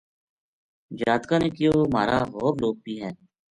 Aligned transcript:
جاتکاں 0.99 1.39
نے 1.43 1.49
کہیو 1.55 1.73
مھارا 1.93 2.19
ہور 2.31 2.53
لوک 2.61 2.75
بھی 2.83 2.95
ہے۔ 3.01 3.11